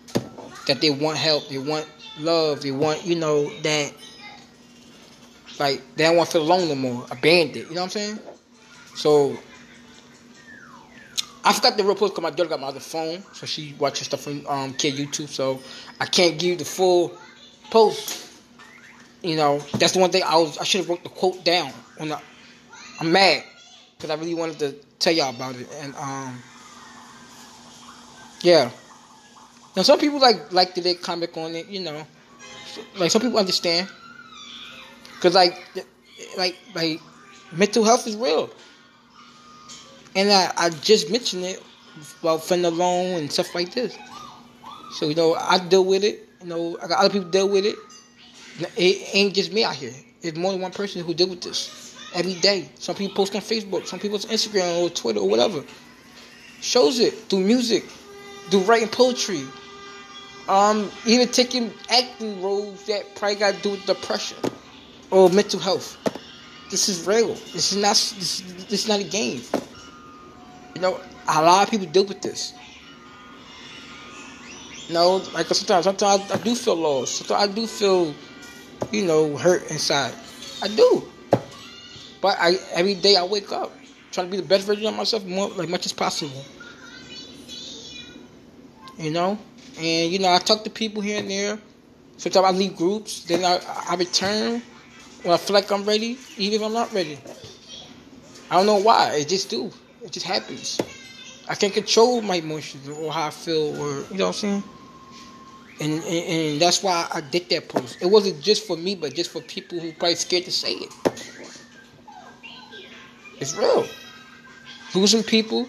That 0.68 0.80
they 0.80 0.90
want 0.90 1.18
help, 1.18 1.48
they 1.48 1.58
want 1.58 1.88
love, 2.20 2.62
they 2.62 2.70
want, 2.70 3.04
you 3.04 3.16
know, 3.16 3.50
that 3.62 3.92
like 5.58 5.82
they 5.96 6.04
don't 6.04 6.16
want 6.16 6.30
to 6.30 6.38
feel 6.38 6.42
alone 6.42 6.68
no 6.68 6.76
more, 6.76 7.06
abandoned. 7.10 7.68
You 7.68 7.74
know 7.74 7.82
what 7.82 7.82
I'm 7.82 7.90
saying? 7.90 8.18
So 8.94 9.36
I 11.44 11.52
forgot 11.52 11.76
the 11.76 11.84
real 11.84 11.94
post 11.94 12.14
because 12.14 12.22
my 12.22 12.30
daughter 12.30 12.48
got 12.50 12.60
my 12.60 12.68
other 12.68 12.80
phone, 12.80 13.22
so 13.32 13.46
she 13.46 13.74
watches 13.78 14.06
stuff 14.06 14.20
from 14.22 14.46
um, 14.46 14.72
kid 14.74 14.94
YouTube. 14.94 15.28
So 15.28 15.60
I 16.00 16.06
can't 16.06 16.38
give 16.38 16.50
you 16.50 16.56
the 16.56 16.64
full 16.64 17.16
post. 17.70 18.30
You 19.22 19.36
know, 19.36 19.58
that's 19.78 19.92
the 19.92 20.00
one 20.00 20.10
thing 20.10 20.22
I 20.24 20.36
was. 20.36 20.58
I 20.58 20.64
should 20.64 20.80
have 20.80 20.88
wrote 20.88 21.02
the 21.02 21.08
quote 21.08 21.44
down 21.44 21.72
I'm 23.00 23.12
mad 23.12 23.44
because 23.96 24.10
I 24.10 24.14
really 24.14 24.34
wanted 24.34 24.58
to 24.60 24.72
tell 24.98 25.12
y'all 25.12 25.34
about 25.34 25.56
it, 25.56 25.68
and 25.80 25.94
um, 25.96 26.38
yeah. 28.42 28.70
Now 29.76 29.82
some 29.82 29.98
people 29.98 30.20
like 30.20 30.52
like 30.52 30.74
the 30.74 30.94
comic 30.94 31.36
on 31.36 31.54
it, 31.54 31.68
you 31.68 31.80
know, 31.80 32.06
like 32.96 33.10
some 33.10 33.22
people 33.22 33.38
understand, 33.38 33.88
cause 35.20 35.34
like 35.34 35.58
like 36.36 36.56
like 36.74 37.00
mental 37.52 37.84
health 37.84 38.06
is 38.06 38.16
real, 38.16 38.50
and 40.14 40.30
I 40.30 40.52
I 40.56 40.70
just 40.70 41.10
mentioned 41.10 41.44
it 41.44 41.62
about 42.20 42.44
feeling 42.44 42.64
alone 42.64 43.18
and 43.18 43.32
stuff 43.32 43.54
like 43.54 43.72
this. 43.74 43.96
So 44.92 45.08
you 45.08 45.14
know 45.14 45.34
I 45.34 45.58
deal 45.58 45.84
with 45.84 46.04
it. 46.04 46.28
You 46.42 46.48
know 46.48 46.78
I 46.82 46.88
got 46.88 46.98
other 46.98 47.10
people 47.10 47.30
deal 47.30 47.48
with 47.48 47.66
it. 47.66 47.76
It 48.76 49.14
ain't 49.14 49.34
just 49.34 49.52
me 49.52 49.64
out 49.64 49.74
here. 49.74 49.92
It's 50.20 50.36
more 50.36 50.52
than 50.52 50.60
one 50.60 50.72
person 50.72 51.04
who 51.04 51.14
deal 51.14 51.28
with 51.28 51.40
this 51.40 51.96
every 52.14 52.34
day. 52.34 52.68
Some 52.76 52.94
people 52.94 53.14
post 53.14 53.34
on 53.34 53.40
Facebook, 53.40 53.86
some 53.86 53.98
people 53.98 54.16
on 54.16 54.22
Instagram 54.22 54.82
or 54.82 54.90
Twitter 54.90 55.20
or 55.20 55.28
whatever. 55.28 55.64
Shows 56.60 57.00
it 57.00 57.14
through 57.14 57.40
music, 57.40 57.84
through 58.50 58.60
writing 58.60 58.88
poetry, 58.88 59.42
um, 60.48 60.90
even 61.06 61.28
taking 61.28 61.72
acting 61.88 62.42
roles 62.42 62.84
that 62.86 63.14
probably 63.16 63.36
got 63.36 63.54
to 63.54 63.62
do 63.62 63.70
with 63.70 63.86
depression 63.86 64.38
or 65.10 65.28
mental 65.30 65.58
health. 65.58 65.98
This 66.70 66.88
is 66.88 67.06
real. 67.06 67.34
This 67.52 67.72
is 67.72 67.78
not. 67.78 67.96
This, 68.18 68.40
this 68.68 68.84
is 68.84 68.88
not 68.88 69.00
a 69.00 69.04
game. 69.04 69.42
You 70.74 70.80
know, 70.80 71.00
a 71.28 71.42
lot 71.42 71.64
of 71.64 71.70
people 71.70 71.86
deal 71.86 72.04
with 72.04 72.22
this. 72.22 72.54
You 74.88 74.94
know, 74.94 75.22
like 75.32 75.46
sometimes, 75.46 75.84
sometimes 75.84 76.30
I, 76.30 76.34
I 76.34 76.38
do 76.38 76.54
feel 76.54 76.76
lost. 76.76 77.16
Sometimes 77.16 77.50
I 77.50 77.54
do 77.54 77.66
feel, 77.66 78.14
you 78.90 79.06
know, 79.06 79.36
hurt 79.36 79.70
inside. 79.70 80.14
I 80.62 80.68
do. 80.68 81.08
But 82.20 82.36
I 82.38 82.56
every 82.72 82.94
day 82.94 83.16
I 83.16 83.24
wake 83.24 83.50
up 83.52 83.72
trying 84.12 84.26
to 84.26 84.30
be 84.30 84.36
the 84.36 84.46
best 84.46 84.66
version 84.66 84.86
of 84.86 84.94
myself, 84.94 85.24
more 85.24 85.48
like 85.50 85.68
much 85.68 85.86
as 85.86 85.92
possible. 85.92 86.44
You 88.98 89.10
know, 89.10 89.38
and 89.78 90.12
you 90.12 90.18
know 90.18 90.32
I 90.32 90.38
talk 90.38 90.64
to 90.64 90.70
people 90.70 91.02
here 91.02 91.18
and 91.18 91.30
there. 91.30 91.58
Sometimes 92.18 92.46
I 92.46 92.50
leave 92.52 92.76
groups, 92.76 93.24
then 93.24 93.44
I 93.44 93.60
I 93.88 93.96
return 93.96 94.62
when 95.22 95.34
I 95.34 95.36
feel 95.36 95.54
like 95.54 95.70
I'm 95.72 95.84
ready, 95.84 96.18
even 96.36 96.60
if 96.60 96.66
I'm 96.66 96.72
not 96.72 96.92
ready. 96.92 97.18
I 98.50 98.56
don't 98.56 98.66
know 98.66 98.76
why. 98.76 99.14
It 99.14 99.28
just 99.28 99.50
do. 99.50 99.72
It 100.04 100.12
just 100.12 100.26
happens. 100.26 100.80
I 101.48 101.54
can't 101.54 101.72
control 101.72 102.22
my 102.22 102.36
emotions 102.36 102.88
or 102.88 103.12
how 103.12 103.26
I 103.26 103.30
feel, 103.30 103.80
or 103.80 104.04
you 104.10 104.18
know 104.18 104.26
what 104.26 104.28
I'm 104.28 104.32
saying. 104.32 104.62
And, 105.80 105.92
and, 106.04 106.04
and 106.04 106.60
that's 106.60 106.82
why 106.82 107.08
I 107.12 107.20
did 107.20 107.48
that 107.50 107.68
post. 107.68 108.00
It 108.00 108.06
wasn't 108.06 108.40
just 108.40 108.66
for 108.66 108.76
me, 108.76 108.94
but 108.94 109.14
just 109.14 109.30
for 109.30 109.40
people 109.40 109.80
who 109.80 109.92
probably 109.92 110.14
scared 110.14 110.44
to 110.44 110.52
say 110.52 110.72
it. 110.72 110.92
It's 113.40 113.56
real. 113.56 113.86
Losing 114.94 115.22
people, 115.22 115.66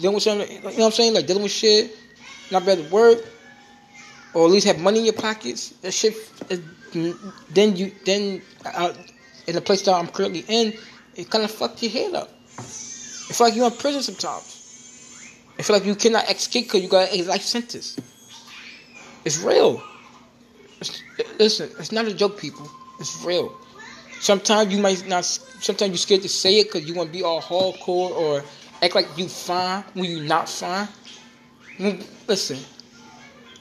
dealing 0.00 0.14
with 0.14 0.24
something, 0.24 0.50
you 0.50 0.60
know 0.62 0.70
what 0.70 0.84
I'm 0.86 0.92
saying? 0.92 1.14
Like 1.14 1.26
dealing 1.26 1.42
with 1.42 1.52
shit, 1.52 1.96
not 2.50 2.64
be 2.64 2.72
able 2.72 2.84
to 2.84 2.90
work, 2.90 3.18
or 4.34 4.46
at 4.46 4.50
least 4.50 4.66
have 4.66 4.80
money 4.80 4.98
in 5.00 5.04
your 5.04 5.14
pockets. 5.14 5.70
That 5.82 5.92
shit, 5.92 6.14
then 7.50 7.76
you, 7.76 7.92
then 8.04 8.42
uh, 8.64 8.92
in 9.46 9.54
the 9.54 9.60
place 9.60 9.82
that 9.82 9.92
I'm 9.94 10.08
currently 10.08 10.44
in, 10.48 10.72
it 11.14 11.30
kind 11.30 11.44
of 11.44 11.50
fucked 11.50 11.82
your 11.82 11.92
head 11.92 12.14
up. 12.14 12.30
It 13.28 13.34
feel 13.34 13.46
like 13.48 13.56
you're 13.56 13.66
in 13.66 13.76
prison 13.76 14.02
sometimes. 14.02 14.62
It 15.58 15.64
feel 15.64 15.76
like 15.76 15.84
you 15.84 15.94
cannot 15.94 16.30
escape 16.30 16.66
because 16.66 16.82
you 16.82 16.88
got 16.88 17.12
a 17.12 17.22
life 17.22 17.42
sentence. 17.42 17.96
It's 19.24 19.38
real. 19.38 19.82
It's, 20.80 21.02
listen, 21.38 21.70
it's 21.78 21.92
not 21.92 22.06
a 22.06 22.14
joke, 22.14 22.38
people. 22.38 22.70
It's 23.00 23.24
real. 23.24 23.56
Sometimes 24.20 24.72
you 24.72 24.80
might 24.80 25.06
not. 25.08 25.24
Sometimes 25.24 25.90
you're 25.90 25.96
scared 25.96 26.22
to 26.22 26.28
say 26.28 26.60
it 26.60 26.72
because 26.72 26.88
you 26.88 26.94
want 26.94 27.08
to 27.08 27.12
be 27.12 27.22
all 27.22 27.42
hardcore 27.42 28.10
or 28.10 28.42
act 28.82 28.94
like 28.94 29.08
you 29.16 29.28
fine 29.28 29.84
when 29.94 30.10
you're 30.10 30.22
not 30.22 30.48
fine. 30.48 30.88
listen, 32.26 32.58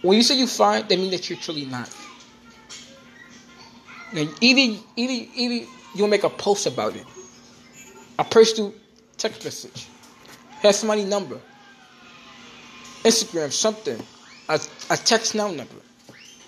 when 0.01 0.17
you 0.17 0.23
say 0.23 0.37
you're 0.37 0.47
fine, 0.47 0.87
that 0.87 0.97
means 0.97 1.11
that 1.11 1.29
you're 1.29 1.39
truly 1.39 1.65
not. 1.65 1.89
Now, 4.13 4.27
even 4.39 4.79
even 4.95 5.27
even 5.35 5.67
you'll 5.95 6.07
make 6.07 6.23
a 6.23 6.29
post 6.29 6.67
about 6.67 6.95
it, 6.95 7.05
a 8.19 8.23
personal 8.23 8.73
text 9.17 9.43
message, 9.43 9.87
have 10.61 10.75
somebody's 10.75 11.05
number, 11.05 11.39
Instagram, 13.03 13.51
something 13.51 14.01
a, 14.49 14.59
a 14.89 14.97
text 14.97 15.35
now 15.35 15.47
number. 15.47 15.75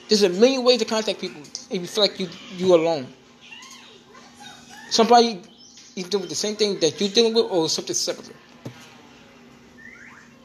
There's 0.08 0.24
a 0.24 0.30
million 0.30 0.64
ways 0.64 0.80
to 0.80 0.86
contact 0.86 1.20
people 1.20 1.42
if 1.42 1.82
you 1.82 1.88
feel 1.88 2.04
like 2.04 2.20
you 2.20 2.30
you 2.56 2.74
alone. 2.76 3.08
Somebody 4.90 5.42
is 5.96 6.08
doing 6.08 6.28
the 6.28 6.36
same 6.36 6.56
thing 6.56 6.80
that 6.80 7.00
you're 7.02 7.10
dealing 7.10 7.34
with 7.34 7.46
or 7.52 7.68
something 7.68 7.96
similar. 7.96 8.34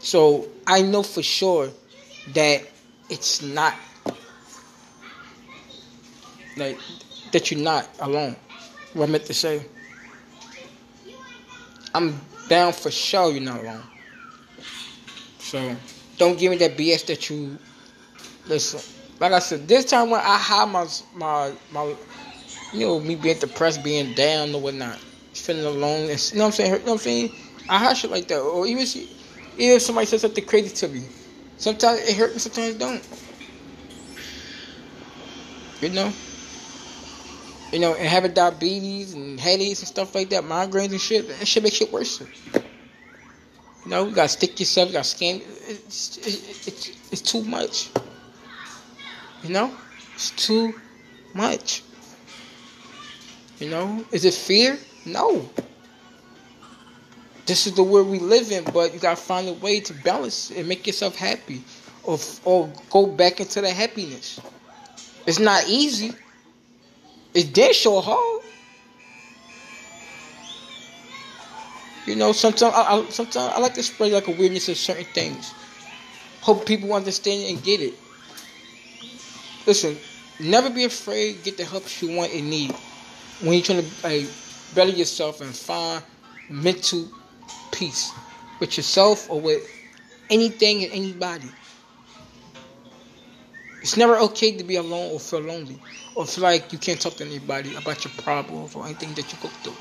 So 0.00 0.48
I 0.66 0.82
know 0.82 1.04
for 1.04 1.22
sure 1.22 1.68
that 2.34 2.62
it's 3.08 3.40
not 3.42 3.74
like 6.56 6.78
that 7.30 7.50
you're 7.50 7.60
not 7.60 7.88
alone. 8.00 8.34
What 8.94 9.08
I 9.08 9.12
meant 9.12 9.26
to 9.26 9.34
say. 9.34 9.64
I'm 11.94 12.20
down 12.48 12.72
for 12.72 12.90
sure 12.90 13.30
you're 13.30 13.42
not 13.42 13.60
alone. 13.60 13.82
So 15.38 15.76
don't 16.18 16.38
give 16.38 16.50
me 16.50 16.56
that 16.58 16.76
BS 16.76 17.06
that 17.06 17.28
you 17.28 17.58
listen. 18.46 18.80
Like 19.20 19.32
I 19.32 19.38
said, 19.38 19.68
this 19.68 19.84
time 19.84 20.10
when 20.10 20.20
I 20.20 20.36
have 20.36 20.68
my 20.68 20.86
my 21.14 21.52
my, 21.72 21.94
you 22.72 22.86
know, 22.86 23.00
me 23.00 23.14
being 23.14 23.38
depressed, 23.38 23.84
being 23.84 24.14
down 24.14 24.54
or 24.54 24.60
whatnot, 24.60 24.96
feeling 25.34 25.64
alone, 25.64 26.10
and, 26.10 26.32
you 26.32 26.38
know 26.38 26.44
what 26.44 26.46
I'm 26.46 26.52
saying? 26.52 26.72
You 26.72 26.78
know 26.78 26.84
what 26.84 26.92
I'm 26.92 26.98
saying? 26.98 27.30
I 27.68 27.78
have 27.78 27.96
shit 27.96 28.10
like 28.10 28.28
that, 28.28 28.40
or 28.40 28.66
even 28.66 28.86
even 29.58 29.76
if 29.76 29.82
somebody 29.82 30.06
says 30.06 30.22
something 30.22 30.44
crazy 30.44 30.74
to 30.74 30.88
me, 30.88 31.02
sometimes 31.56 32.00
it 32.00 32.16
hurts 32.16 32.34
me, 32.34 32.38
sometimes 32.40 32.74
it 32.74 32.78
don't. 32.78 33.06
You 35.80 35.90
know. 35.90 36.12
You 37.72 37.78
know, 37.78 37.94
and 37.94 38.06
having 38.06 38.34
diabetes 38.34 39.14
and 39.14 39.40
headaches 39.40 39.80
and 39.80 39.88
stuff 39.88 40.14
like 40.14 40.28
that, 40.28 40.44
migraines 40.44 40.90
and 40.90 41.00
shit, 41.00 41.26
that 41.28 41.48
shit 41.48 41.62
makes 41.62 41.76
shit 41.76 41.90
worse. 41.90 42.20
You 42.20 43.90
know, 43.90 44.06
you 44.06 44.14
gotta 44.14 44.28
stick 44.28 44.60
yourself, 44.60 44.88
you 44.88 44.92
gotta 44.92 45.04
scan. 45.04 45.40
It's, 45.66 46.18
it's, 46.18 46.68
it's, 46.68 46.88
it's 47.10 47.22
too 47.22 47.42
much. 47.42 47.88
You 49.42 49.50
know? 49.50 49.74
It's 50.14 50.30
too 50.30 50.74
much. 51.34 51.82
You 53.58 53.70
know? 53.70 54.04
Is 54.12 54.26
it 54.26 54.34
fear? 54.34 54.78
No. 55.06 55.48
This 57.46 57.66
is 57.66 57.74
the 57.74 57.82
world 57.82 58.08
we 58.08 58.18
live 58.18 58.52
in, 58.52 58.64
but 58.64 58.92
you 58.92 59.00
gotta 59.00 59.16
find 59.16 59.48
a 59.48 59.54
way 59.54 59.80
to 59.80 59.94
balance 59.94 60.50
and 60.50 60.68
make 60.68 60.86
yourself 60.86 61.16
happy. 61.16 61.64
Or, 62.04 62.18
or 62.44 62.72
go 62.90 63.06
back 63.06 63.40
into 63.40 63.60
the 63.60 63.70
happiness. 63.70 64.40
It's 65.26 65.38
not 65.38 65.64
easy. 65.68 66.12
It's 67.34 67.48
dead 67.48 67.74
sure 67.74 68.02
hard. 68.02 68.42
You 72.06 72.16
know, 72.16 72.32
sometimes 72.32 72.74
I, 72.74 72.82
I 72.82 73.08
sometimes 73.10 73.52
I 73.54 73.58
like 73.58 73.74
to 73.74 73.82
spread 73.82 74.12
like 74.12 74.26
awareness 74.26 74.68
of 74.68 74.76
certain 74.76 75.04
things. 75.04 75.54
Hope 76.40 76.66
people 76.66 76.92
understand 76.92 77.48
and 77.48 77.62
get 77.62 77.80
it. 77.80 77.94
Listen, 79.66 79.96
never 80.40 80.68
be 80.68 80.84
afraid. 80.84 81.42
Get 81.44 81.56
the 81.56 81.64
help 81.64 81.84
you 82.02 82.16
want 82.16 82.32
and 82.32 82.50
need 82.50 82.72
when 83.40 83.54
you're 83.54 83.62
trying 83.62 83.82
to 83.82 84.06
like, 84.06 84.28
better 84.74 84.90
yourself 84.90 85.40
and 85.40 85.54
find 85.54 86.02
mental 86.48 87.08
peace 87.72 88.12
with 88.60 88.76
yourself 88.76 89.30
or 89.30 89.40
with 89.40 89.62
anything 90.30 90.84
and 90.84 90.92
anybody. 90.92 91.48
It's 93.82 93.96
never 93.96 94.16
okay 94.16 94.56
to 94.56 94.62
be 94.62 94.76
alone 94.76 95.10
or 95.12 95.18
feel 95.18 95.40
lonely 95.40 95.76
or 96.14 96.24
feel 96.24 96.44
like 96.44 96.72
you 96.72 96.78
can't 96.78 97.00
talk 97.00 97.14
to 97.16 97.24
anybody 97.24 97.74
about 97.74 98.04
your 98.04 98.12
problems 98.22 98.76
or 98.76 98.84
anything 98.84 99.12
that 99.14 99.32
you 99.32 99.38
go 99.42 99.48
through. 99.48 99.74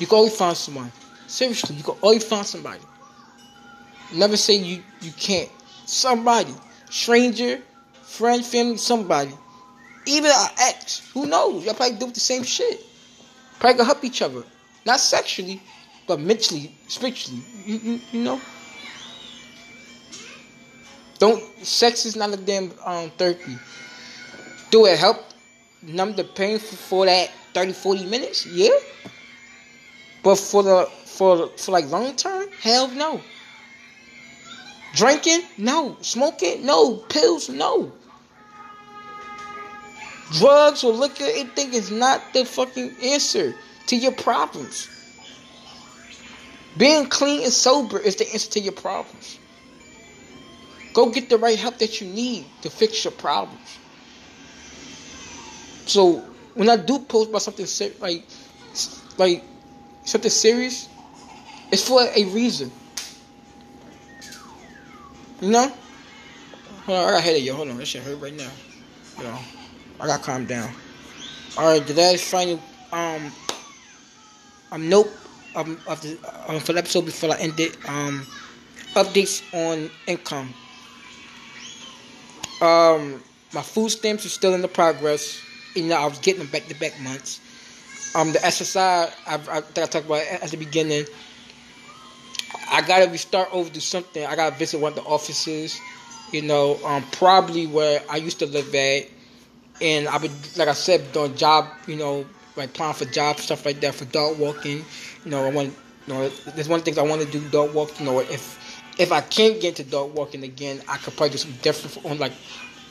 You 0.00 0.08
can 0.08 0.16
always 0.16 0.36
find 0.36 0.56
someone. 0.56 0.90
Seriously, 1.28 1.76
you 1.76 1.84
can 1.84 1.94
always 2.00 2.24
find 2.24 2.44
somebody. 2.44 2.82
Never 4.12 4.36
say 4.36 4.54
you, 4.54 4.82
you 5.00 5.12
can't. 5.12 5.48
Somebody. 5.86 6.52
Stranger, 6.90 7.62
friend, 8.02 8.44
family, 8.44 8.76
somebody. 8.76 9.32
Even 10.06 10.32
our 10.32 10.50
ex. 10.62 11.08
Who 11.14 11.26
knows? 11.26 11.64
Y'all 11.64 11.74
probably 11.74 11.96
do 11.96 12.10
the 12.10 12.20
same 12.20 12.42
shit. 12.42 12.84
Probably 13.60 13.76
can 13.76 13.86
help 13.86 14.04
each 14.04 14.20
other. 14.20 14.42
Not 14.84 14.98
sexually, 14.98 15.62
but 16.08 16.18
mentally, 16.18 16.74
spiritually. 16.88 17.40
You, 17.64 17.76
you, 17.76 18.00
you 18.10 18.24
know? 18.24 18.40
Don't 21.22 21.40
sex 21.64 22.04
is 22.04 22.16
not 22.16 22.34
a 22.34 22.36
damn 22.36 22.72
um, 22.84 23.08
therapy. 23.16 23.56
Do 24.72 24.86
it 24.86 24.98
help 24.98 25.18
numb 25.80 26.16
the 26.16 26.24
pain 26.24 26.58
for, 26.58 27.06
that 27.06 27.30
30, 27.54 27.74
40 27.74 28.06
minutes? 28.06 28.44
Yeah. 28.44 28.70
But 30.24 30.34
for 30.34 30.64
the 30.64 30.90
for 31.04 31.46
for 31.56 31.70
like 31.70 31.88
long 31.90 32.16
term, 32.16 32.48
hell 32.60 32.88
no. 32.88 33.20
Drinking, 34.94 35.42
no. 35.58 35.96
Smoking, 36.00 36.66
no. 36.66 36.96
Pills, 36.96 37.48
no. 37.48 37.92
Drugs 40.32 40.82
or 40.82 40.92
liquor, 40.92 41.22
anything 41.22 41.72
is 41.72 41.92
not 41.92 42.20
the 42.32 42.44
fucking 42.44 42.96
answer 43.00 43.54
to 43.86 43.94
your 43.94 44.10
problems. 44.10 44.88
Being 46.76 47.06
clean 47.06 47.44
and 47.44 47.52
sober 47.52 48.00
is 48.00 48.16
the 48.16 48.28
answer 48.32 48.50
to 48.50 48.60
your 48.60 48.72
problems. 48.72 49.38
Go 50.92 51.10
get 51.10 51.28
the 51.28 51.38
right 51.38 51.58
help 51.58 51.78
that 51.78 52.00
you 52.00 52.06
need 52.06 52.44
to 52.62 52.70
fix 52.70 53.04
your 53.04 53.12
problems. 53.12 53.78
So 55.86 56.18
when 56.54 56.68
I 56.68 56.76
do 56.76 56.98
post 56.98 57.30
about 57.30 57.42
something 57.42 57.66
like 58.00 58.24
like 59.18 59.44
something 60.04 60.30
serious, 60.30 60.88
it's 61.70 61.86
for 61.86 62.02
a 62.02 62.24
reason. 62.26 62.70
You 65.40 65.50
know? 65.50 65.72
Hold 66.86 66.98
on, 66.98 67.08
I 67.08 67.10
got 67.12 67.22
headache, 67.22 67.44
yo. 67.44 67.56
Hold 67.56 67.70
on, 67.70 67.76
that 67.78 67.86
shit 67.86 68.02
hurt 68.02 68.20
right 68.20 68.34
now. 68.34 68.50
Yo, 69.20 69.38
I 70.00 70.06
gotta 70.06 70.22
calm 70.22 70.46
down. 70.46 70.70
Alright, 71.56 71.86
the 71.86 71.94
last 71.94 72.24
final 72.24 72.60
um 72.92 73.32
um 74.70 74.88
nope 74.88 75.10
um 75.54 75.78
of 75.86 76.00
the 76.02 76.18
um, 76.46 76.60
for 76.60 76.72
the 76.74 76.78
episode 76.78 77.06
before 77.06 77.30
I 77.30 77.38
end 77.38 77.58
it 77.58 77.76
um 77.88 78.26
updates 78.94 79.42
on 79.54 79.90
income. 80.06 80.54
Um, 82.62 83.20
my 83.52 83.60
food 83.62 83.90
stamps 83.90 84.24
are 84.24 84.30
still 84.30 84.54
in 84.54 84.62
the 84.62 84.68
progress. 84.68 85.42
You 85.74 85.84
know, 85.84 85.96
I 85.96 86.06
was 86.06 86.18
getting 86.18 86.42
them 86.42 86.50
back 86.52 86.66
to 86.68 86.78
back 86.78 86.98
months. 87.00 87.40
Um, 88.14 88.32
the 88.32 88.38
SSI, 88.38 89.12
I, 89.26 89.34
I 89.34 89.60
think 89.60 89.78
I 89.78 89.86
talked 89.86 90.06
about 90.06 90.22
at 90.26 90.50
the 90.50 90.56
beginning. 90.56 91.04
I 92.70 92.82
gotta 92.82 93.10
restart 93.10 93.48
over 93.52 93.68
to 93.70 93.80
something. 93.80 94.24
I 94.24 94.36
gotta 94.36 94.56
visit 94.56 94.78
one 94.80 94.92
of 94.92 94.96
the 94.96 95.02
offices. 95.04 95.80
You 96.30 96.42
know, 96.42 96.78
um, 96.84 97.04
probably 97.12 97.66
where 97.66 98.02
I 98.08 98.16
used 98.16 98.38
to 98.38 98.46
live 98.46 98.72
at, 98.74 99.08
and 99.80 100.06
I've 100.08 100.22
been, 100.22 100.32
like 100.56 100.68
I 100.68 100.72
said, 100.72 101.12
doing 101.12 101.34
job. 101.36 101.66
You 101.86 101.96
know, 101.96 102.26
like 102.56 102.70
applying 102.70 102.94
for 102.94 103.06
jobs, 103.06 103.42
stuff 103.42 103.66
like 103.66 103.80
that 103.80 103.94
for 103.94 104.04
dog 104.06 104.38
walking. 104.38 104.84
You 105.24 105.30
know, 105.30 105.44
I 105.44 105.50
want. 105.50 105.74
You 106.06 106.14
know, 106.14 106.28
there's 106.28 106.68
one 106.68 106.80
thing 106.80 106.98
I 106.98 107.02
want 107.02 107.22
to 107.22 107.28
do 107.30 107.40
dog 107.48 107.74
walk. 107.74 107.98
You 107.98 108.06
know, 108.06 108.20
if 108.20 108.58
if 108.98 109.12
I 109.12 109.20
can't 109.20 109.60
get 109.60 109.76
to 109.76 109.84
dog 109.84 110.14
walking 110.14 110.44
again, 110.44 110.80
I 110.88 110.96
could 110.98 111.16
probably 111.16 111.30
do 111.30 111.38
some 111.38 111.52
different 111.62 112.04
on 112.06 112.18
like 112.18 112.32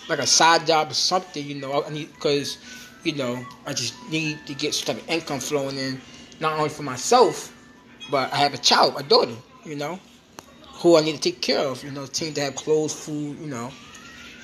like 0.10 0.20
a 0.20 0.28
side 0.28 0.68
job 0.68 0.92
or 0.92 0.94
something. 0.94 1.46
You 1.46 1.56
know, 1.56 1.84
I 1.84 1.90
need 1.90 2.14
because 2.14 2.58
you 3.04 3.14
know 3.14 3.46
I 3.66 3.74
just 3.74 3.94
need 4.10 4.46
to 4.48 4.54
get 4.54 4.74
some 4.74 4.96
type 4.96 5.04
of 5.04 5.10
income 5.10 5.40
flowing 5.40 5.78
in, 5.78 6.02
not 6.40 6.58
only 6.58 6.70
for 6.70 6.84
myself, 6.84 7.56
but 8.10 8.32
I 8.34 8.38
have 8.38 8.54
a 8.54 8.58
child, 8.58 8.96
a 8.98 9.04
daughter. 9.04 9.36
You 9.66 9.76
know, 9.76 10.00
who 10.76 10.98
I 10.98 11.02
need 11.02 11.16
to 11.16 11.22
take 11.22 11.42
care 11.42 11.60
of. 11.60 11.84
You 11.84 11.92
know, 11.92 12.06
team 12.06 12.34
to 12.34 12.42
have 12.42 12.56
clothes, 12.56 12.94
food. 12.94 13.38
You 13.40 13.48
know, 13.48 13.72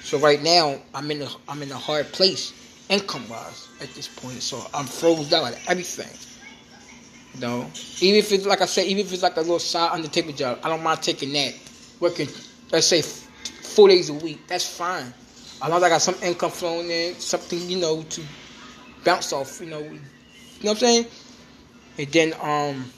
so 0.02 0.20
right 0.20 0.42
now 0.42 0.80
I'm 0.94 1.10
in 1.12 1.22
a 1.24 1.28
I'm 1.50 1.62
in 1.64 1.72
a 1.72 1.78
hard 1.78 2.12
place 2.12 2.54
income 2.90 3.28
wise 3.30 3.68
at 3.82 3.90
this 3.94 4.08
point. 4.08 4.42
So 4.42 4.62
I'm 4.74 4.86
frozen 4.86 5.30
down 5.30 5.48
at 5.48 5.60
everything. 5.70 6.37
Know, 7.39 7.70
even 8.01 8.17
if 8.17 8.32
it's 8.32 8.46
like 8.48 8.62
I 8.62 8.65
said, 8.65 8.88
even 8.88 9.06
if 9.06 9.13
it's 9.13 9.22
like 9.22 9.38
a 9.38 9.41
little 9.41 9.60
side 9.60 9.91
undertaker 9.91 10.32
job, 10.32 10.60
I 10.63 10.70
don't 10.70 10.82
mind 10.82 11.03
taking 11.03 11.34
that. 11.34 11.53
Working, 12.00 12.27
let's 12.72 12.88
say, 12.88 13.01
four 13.01 13.89
days 13.89 14.10
a 14.10 14.13
week. 14.13 14.48
That's 14.48 14.67
fine. 14.67 15.13
As 15.62 15.70
long 15.70 15.77
as 15.77 15.84
I 15.84 15.89
got 15.89 16.01
some 16.01 16.15
income 16.24 16.50
flowing 16.50 16.89
in, 16.89 17.13
something 17.15 17.60
you 17.70 17.77
know 17.77 18.01
to 18.01 18.22
bounce 19.03 19.34
off. 19.34 19.62
You 19.62 19.67
know, 19.67 19.79
you 19.79 19.89
know 19.89 20.00
what 20.62 20.72
I'm 20.72 20.77
saying. 20.77 21.06
And 22.00 22.08
then 22.08 22.34
um, 22.41 22.91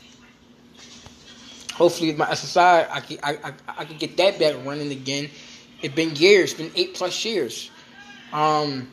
hopefully 1.74 2.14
my 2.14 2.26
SSI, 2.28 2.90
I 2.90 3.00
can 3.02 3.18
I, 3.24 3.38
I, 3.44 3.54
I 3.80 3.86
can 3.86 3.98
get 3.98 4.16
that 4.18 4.40
back 4.40 4.56
running 4.66 4.92
again. 4.92 5.30
It's 5.82 5.96
been 5.96 6.16
years, 6.16 6.52
it's 6.52 6.62
been 6.62 6.72
eight 6.76 6.94
plus 6.94 7.26
years. 7.26 7.72
Um, 8.32 8.90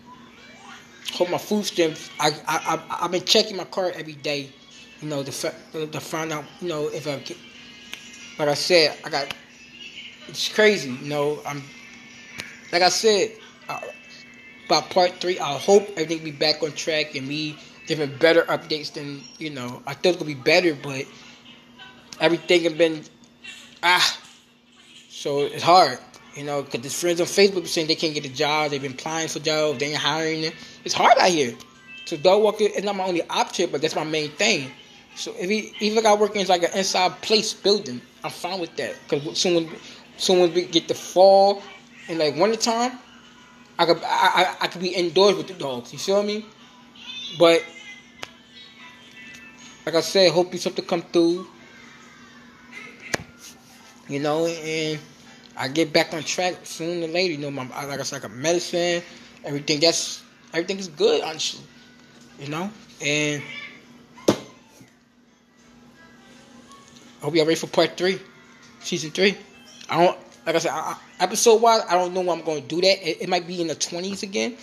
hope 1.12 1.31
my 1.31 1.38
food 1.38 1.65
stamps. 1.65 2.11
I 2.19 2.29
I 2.29 2.33
I 2.49 3.05
I've 3.05 3.11
been 3.12 3.25
checking 3.25 3.57
my 3.57 3.65
card 3.65 3.95
every 3.97 4.15
day 4.15 4.50
you 5.00 5.09
know, 5.09 5.23
to, 5.23 5.87
to 5.87 6.00
find 6.00 6.33
out, 6.33 6.45
you 6.61 6.69
know, 6.69 6.88
if 6.88 7.07
I 7.07 7.23
like 8.38 8.49
I 8.49 8.55
said, 8.55 8.97
I 9.05 9.11
got, 9.11 9.35
it's 10.29 10.49
crazy, 10.53 10.91
you 10.91 11.09
know, 11.09 11.41
I'm, 11.47 11.62
like 12.73 12.83
I 12.83 12.88
said, 12.88 13.33
uh, 13.69 13.81
by 14.69 14.81
part 14.81 15.12
three, 15.21 15.38
I 15.38 15.59
hope 15.59 15.88
everything 15.91 16.25
be 16.25 16.33
back 16.33 16.62
on 16.62 16.73
track 16.73 17.15
and 17.15 17.26
me 17.26 17.57
giving 17.87 18.15
better 18.19 18.43
updates 18.43 18.93
than, 18.93 19.23
you 19.38 19.50
know, 19.50 19.83
I 19.87 19.95
thought 19.95 20.15
it 20.15 20.19
would 20.19 20.26
be 20.26 20.35
better, 20.35 20.75
but 20.75 21.07
everything 22.21 22.65
has 22.65 22.73
been, 22.73 23.03
ah, 23.83 24.21
so 25.09 25.43
it's 25.43 25.62
hard. 25.62 25.99
You 26.35 26.45
know, 26.45 26.62
because 26.62 26.83
the 26.83 26.91
friends 26.91 27.21
on 27.23 27.26
Facebook 27.26 27.67
saying 27.67 27.87
they 27.87 27.95
can't 27.95 28.12
get 28.12 28.26
a 28.26 28.29
job, 28.29 28.71
they've 28.71 28.83
been 28.83 28.93
applying 28.93 29.29
for 29.29 29.38
jobs, 29.38 29.79
they 29.79 29.87
ain't 29.87 29.97
hiring. 29.97 30.53
It's 30.85 30.93
hard 30.93 31.17
out 31.17 31.31
here. 31.31 31.55
So 32.05 32.19
dog 32.19 32.43
walking 32.43 32.69
is 32.69 32.85
not 32.85 32.95
my 32.95 33.05
only 33.05 33.26
option, 33.31 33.71
but 33.73 33.81
that's 33.81 33.97
my 33.97 34.05
main 34.05 34.31
thing. 34.33 34.71
So 35.17 35.35
if 35.39 35.49
he, 35.49 35.73
even 35.81 36.03
got 36.03 36.19
I 36.19 36.21
work 36.21 36.37
in 36.37 36.47
like 36.47 36.63
an 36.63 36.77
inside 36.77 37.21
place 37.23 37.55
building, 37.55 38.03
I'm 38.23 38.31
fine 38.31 38.61
with 38.61 38.77
that. 38.77 38.97
Cause 39.09 39.39
someone, 39.41 39.69
someone 40.19 40.53
get 40.53 40.89
the 40.89 40.95
fall 40.95 41.63
and 42.09 42.19
like 42.19 42.37
winter 42.37 42.57
time, 42.57 42.99
I 43.79 43.87
could 43.87 44.02
I, 44.05 44.07
I, 44.07 44.57
I 44.61 44.67
could 44.69 44.83
be 44.83 44.89
indoors 44.91 45.37
with 45.37 45.49
the 45.49 45.55
dogs. 45.55 45.93
You 45.93 45.99
feel 45.99 46.23
me? 46.23 46.45
But 47.39 47.65
like 49.87 49.95
I 49.95 50.00
said, 50.00 50.33
hope 50.33 50.52
you 50.52 50.59
something 50.59 50.85
come 50.85 51.02
through. 51.02 51.47
You 54.09 54.21
know, 54.21 54.47
and 54.47 55.00
I 55.57 55.69
get 55.69 55.93
back 55.93 56.13
on 56.13 56.23
track 56.23 56.57
soon 56.65 57.02
or 57.02 57.09
later. 57.09 57.33
You 57.33 57.39
know, 57.39 57.50
my 57.50 57.63
like 57.87 58.00
I 58.00 58.02
said, 58.02 58.23
like 58.23 58.31
a 58.31 58.35
medicine, 58.35 59.02
everything. 59.45 59.81
That's 59.81 60.23
everything 60.52 60.79
is 60.79 60.89
good, 60.89 61.23
honestly. 61.23 61.65
You 62.39 62.49
know, 62.49 62.71
and 63.00 63.43
hope 67.26 67.34
y'all 67.34 67.45
ready 67.45 67.58
for 67.58 67.67
part 67.67 67.97
three, 67.97 68.21
season 68.78 69.10
three. 69.10 69.36
I 69.91 70.04
don't 70.04 70.17
like 70.47 70.54
I 70.54 70.58
said 70.60 70.71
I, 70.73 70.97
episode 71.19 71.60
wise. 71.60 71.82
I 71.89 71.95
don't 71.95 72.15
know 72.15 72.21
when 72.21 72.39
I'm 72.39 72.45
going 72.45 72.62
to 72.62 72.69
do 72.69 72.80
that. 72.80 73.08
It, 73.08 73.23
it 73.23 73.28
might 73.28 73.49
be 73.49 73.60
in 73.60 73.67
the 73.67 73.75
twenties 73.75 74.23
again, 74.23 74.56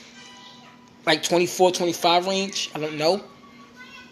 like 1.06 1.24
24, 1.24 1.74
25 1.74 2.26
range. 2.26 2.72
I 2.74 2.80
don't 2.80 2.98
know, 2.98 3.22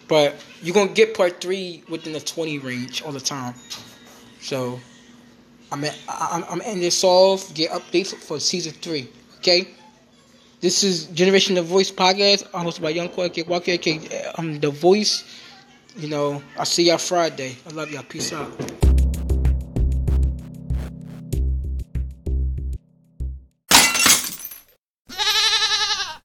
but 0.06 0.36
you're 0.60 0.74
gonna 0.74 0.92
get 0.92 1.16
part 1.16 1.40
three 1.40 1.82
within 1.88 2.12
the 2.12 2.20
twenty 2.20 2.58
range 2.58 3.00
all 3.00 3.12
the 3.12 3.20
time. 3.20 3.54
So 4.40 4.78
I'm 5.70 5.82
at, 5.84 5.96
I'm, 6.06 6.44
I'm 6.50 6.60
ending 6.60 6.82
this 6.82 7.02
off. 7.04 7.54
Get 7.54 7.70
updates 7.70 8.14
for 8.14 8.38
season 8.38 8.74
three. 8.74 9.08
Okay. 9.38 9.68
This 10.60 10.84
is 10.84 11.06
Generation 11.06 11.54
the 11.54 11.62
Voice 11.62 11.90
podcast. 11.90 12.50
Hosted 12.50 12.82
by 12.82 12.90
Young 12.90 13.08
Walker. 13.16 13.72
I'm 14.38 14.50
um, 14.56 14.60
the 14.60 14.70
voice. 14.70 15.24
You 15.96 16.08
know, 16.08 16.42
I'll 16.58 16.64
see 16.64 16.84
y'all 16.88 16.98
Friday. 16.98 17.56
I 17.68 17.70
love 17.72 17.90
y'all. 17.90 18.02
Peace 18.02 18.32
out. 18.32 18.71